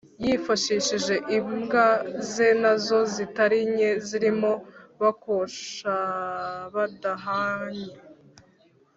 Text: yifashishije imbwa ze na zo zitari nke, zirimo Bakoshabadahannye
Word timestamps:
yifashishije 0.25 1.15
imbwa 1.37 1.85
ze 2.31 2.49
na 2.61 2.73
zo 2.85 2.99
zitari 3.13 3.59
nke, 3.71 3.91
zirimo 4.07 4.51
Bakoshabadahannye 5.01 7.91